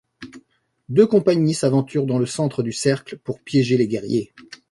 Deux 0.89 1.05
compagnies 1.05 1.53
s'aventurent 1.53 2.07
dans 2.07 2.17
le 2.17 2.25
centre 2.25 2.63
du 2.63 2.71
cercle 2.71 3.19
pour 3.19 3.39
piéger 3.39 3.77
les 3.77 3.87
guerriers. 3.87 4.33